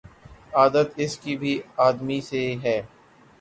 عادت 0.53 0.89
اس 0.97 1.17
کی 1.17 1.35
بھی 1.37 1.53
آدمی 1.79 2.19
سی 2.21 2.43
ہے 2.63 2.81